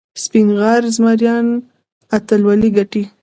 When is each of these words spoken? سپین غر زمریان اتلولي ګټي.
سپین 0.23 0.47
غر 0.59 0.81
زمریان 0.95 1.45
اتلولي 2.15 2.69
ګټي. 2.77 3.03